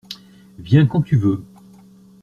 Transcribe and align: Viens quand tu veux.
Viens 0.57 0.87
quand 0.87 1.03
tu 1.03 1.15
veux. 1.15 1.45